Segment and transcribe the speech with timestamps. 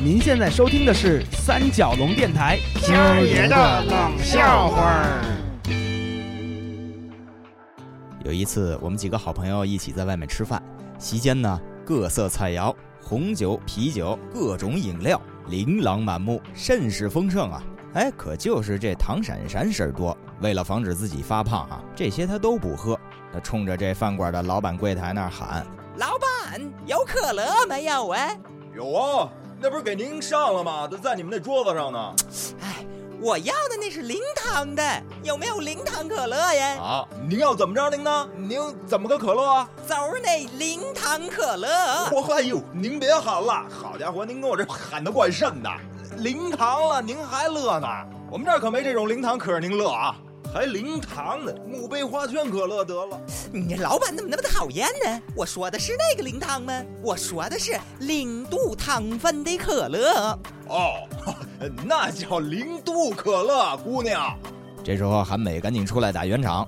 [0.00, 5.24] 您现在收听的是三角龙电台今儿爷的冷笑话儿。
[8.24, 10.62] 有一次，我们几个好朋友一起在外面吃饭，
[11.00, 12.72] 席间呢，各色菜肴、
[13.02, 17.60] 红酒、啤酒、各种饮料，琳琅满目，甚是丰盛啊！
[17.94, 22.96] 哎，可就是这唐闪闪事儿多，为了防止自己发胖啊，这些他都不喝。
[23.32, 25.66] 他冲着这饭馆的老板柜台那儿喊
[25.98, 28.10] ：“老板，有可乐没有？
[28.10, 28.38] 哎，
[28.76, 29.28] 有啊。”
[29.60, 30.86] 那不是给您上了吗？
[30.86, 32.14] 都在你们那桌子上呢。
[32.60, 32.86] 哎，
[33.20, 36.80] 我要的那是零糖的，有没有零糖可乐呀？
[36.80, 38.28] 啊，您要怎么着您呢？
[38.36, 39.68] 您怎么个可乐啊？
[39.88, 41.68] 就是那零糖可乐。
[42.12, 45.68] 我哎呦，您别喊了，好家伙，您跟我这喊的怪甚的。
[46.18, 47.88] 零糖了，您还乐呢？
[48.30, 50.14] 我们这儿可没这种零糖可您乐啊。
[50.52, 53.20] 还零糖呢墓碑花圈可乐得了，
[53.52, 55.22] 你这老板怎么那么讨厌呢？
[55.36, 56.82] 我说的是那个零糖吗？
[57.02, 60.38] 我说的是零度糖分的可乐。
[60.68, 61.06] 哦，
[61.84, 64.36] 那叫零度可乐，姑娘。
[64.82, 66.66] 这时候韩美赶紧出来打圆场。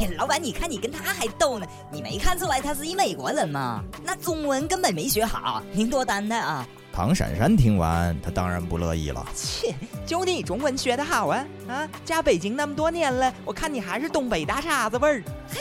[0.00, 3.82] 哎，老板，你看你跟他还逗呢，你没看出来他是一美国人吗？
[4.02, 6.66] 那中文根本没学好，您多担待啊。
[7.00, 9.26] 唐闪闪听完，他当然不乐意了。
[9.34, 11.46] 切，就你中文学的好啊！
[11.66, 15.22] 啊，嫁北京那么多年了，我看你还是东北大碴子味儿。
[15.48, 15.60] 嘿，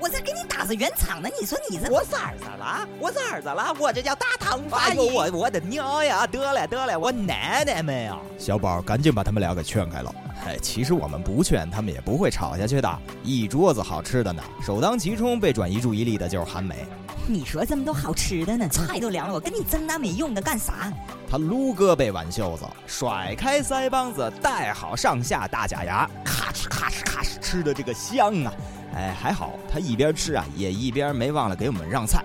[0.00, 2.84] 我这给你打着圆场呢，你说你这我咋子了？
[2.98, 3.72] 我咋子了？
[3.78, 5.14] 我这叫大唐发音。
[5.14, 6.26] 我我的娘呀！
[6.26, 8.18] 得了得了，我奶奶们呀！
[8.36, 10.12] 小宝赶紧把他们俩给劝开了。
[10.44, 12.98] 哎，其实我们不劝，他们也不会吵下去的。
[13.22, 16.84] 一桌子好吃的呢，首当其冲被转移注意力的就是韩美。
[17.28, 20.92] 你说这么多好吃的呢，菜都凉了，我跟你争那没用的干啥？
[21.30, 28.52] 他撸胳膊挽袖子，甩开腮帮子，戴好上下大假牙，咔哧咔哧咔哧，吃的这个香啊！
[28.96, 32.24] 哎，还好他一边吃啊，也一边没忘了给我们让菜。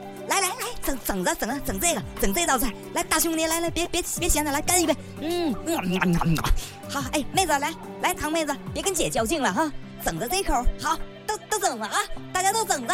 [1.05, 4.95] 整着整着整这个整这道菜，来大兄弟来来，别别别闲着，来干一杯。
[5.21, 5.53] 嗯，
[6.89, 9.71] 好，哎妹子来来，唐妹子别跟姐较劲了哈，
[10.03, 11.97] 整着这口好，都都整着啊，
[12.33, 12.93] 大家都整着。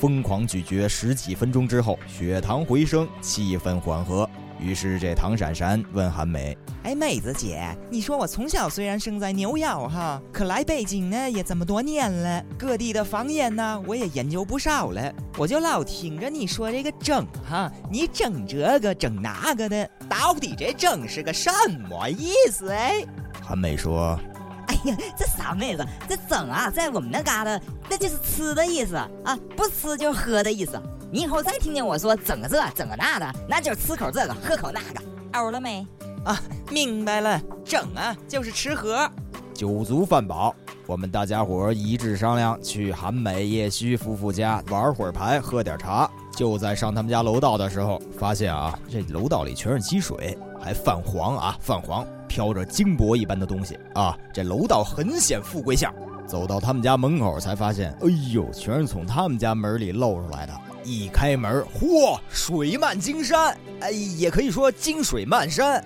[0.00, 4.27] 疯狂咀嚼十几分钟之后，血糖回升，气氛缓和。
[4.60, 15.12] 于是这唐闪闪问韩美：“哎，妹子姐，你说我从小虽然生在牛窑哈，可来北京呢也这么多年了，各地的方言呢我也研究不少了。
[15.36, 21.50] 我就老听着你说这个整哈，你整这个整那个的，到底这整是个什
[21.88, 23.04] 么意思？”哎，
[23.42, 24.18] 韩美说。
[24.66, 27.58] 哎呀，这傻妹子，这整啊，在我们那嘎达，
[27.88, 30.78] 那就是吃的意思啊，不吃就是喝的意思。
[31.10, 35.02] 你以后再听见我说整个这整个那的，那就是吃口这个喝口那个，
[35.38, 35.86] 欧了没？
[36.24, 36.38] 啊，
[36.70, 39.10] 明白了，整啊就是吃喝。
[39.54, 40.54] 酒足饭饱，
[40.86, 46.08] 我们大家伙一致商量去韩美叶虚夫妇家玩会儿牌，喝点茶。
[46.36, 52.06] 就在上他们家楼道的时候，发现啊，这楼道里全是积水，还泛黄啊，泛黄。
[52.28, 54.16] 飘着金箔一般的东西啊！
[54.34, 55.90] 这楼道很显富贵相。
[56.26, 60.52] 走到他们家门口，才发现，哎呦，全是从他们家门里露出来的。
[60.88, 65.84] 一开门，嚯，水漫金山，哎，也可以说金水漫山。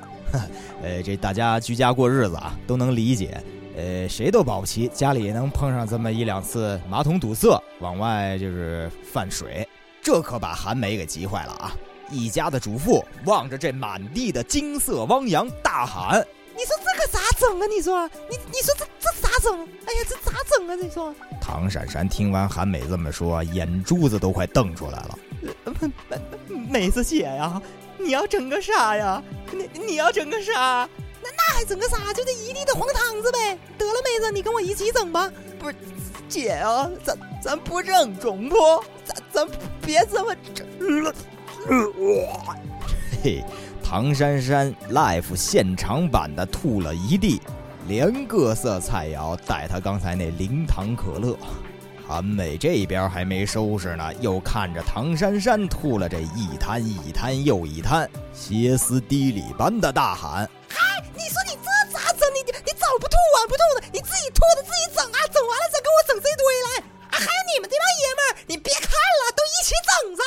[0.80, 3.42] 呃， 这大家居家过日子啊，都能理解。
[3.76, 9.68] 呃，谁都保不齐家里能碰上这么一两次马桶堵塞，往外就是泛水，
[10.00, 11.74] 这可把韩梅给急坏了啊！
[12.08, 16.24] 一家的主妇望着这满地的金色汪洋，大喊
[16.54, 17.66] ：“你说这个咋整啊？
[17.66, 19.58] 你说你你说这这咋整？
[19.86, 20.74] 哎呀，这咋整啊？
[20.74, 25.18] 你说。”唐闪闪听完韩美这么说，眼珠子都快瞪出来了。
[26.48, 27.60] 美子姐呀，
[27.98, 29.22] 你要整个啥呀？
[29.50, 30.88] 你你要整个啥？
[31.22, 32.12] 那那还整个啥？
[32.12, 33.58] 就这一地的黄汤子呗。
[33.78, 35.30] 得了，妹子，你跟我一起整吧。
[35.58, 35.76] 不是，
[36.28, 38.56] 姐啊，咱咱不整中不？
[39.04, 39.48] 咱咱
[39.80, 41.14] 别这么整了。
[41.68, 42.56] 哇，
[43.22, 43.44] 嘿，
[43.82, 47.40] 唐珊珊 life 现场版的吐了一地，
[47.86, 51.36] 连各色菜肴带他刚才那零糖可乐。
[52.06, 62.28] 韩美这边还没收拾呢，又看着唐珊珊吐了这一滩一滩又一滩，歇斯底里般的大喊：“嗨，你说你这咋整？
[62.34, 65.18] 你你你早不吐晚不吐的，你自己吐的自己整啊！
[65.32, 66.84] 整完了再给我整这堆来。
[67.12, 70.22] 啊，还有你们这帮爷们儿，你别看了，都一起整着。”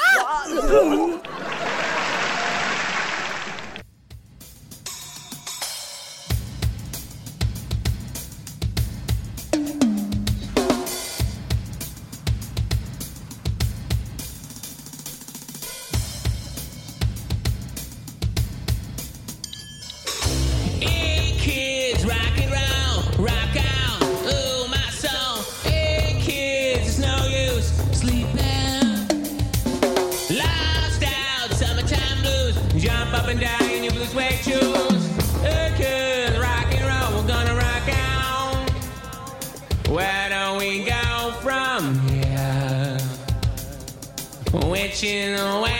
[44.95, 45.74] catching the wave.